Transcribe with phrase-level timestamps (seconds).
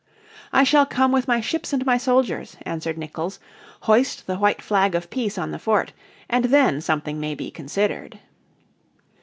[0.51, 3.37] "I shall come with my ships and my soldiers," answered Nicolls.
[3.81, 5.93] "Hoist the white flag of peace on the fort,
[6.27, 8.17] and then something may be considered."